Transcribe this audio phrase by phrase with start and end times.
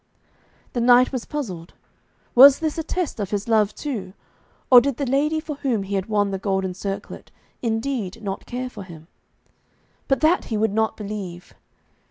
[0.73, 1.75] The knight was puzzled.
[2.33, 4.13] Was this a test of his love too,
[4.71, 7.29] or did the lady for whom he had won the golden circlet
[7.61, 9.09] indeed not care for him?
[10.07, 11.53] But that he would not believe.